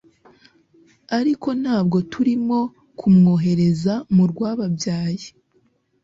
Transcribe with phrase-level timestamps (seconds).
[1.17, 2.59] ariko ntabwo turimo
[2.99, 5.27] kumwohereza mu rwababyaye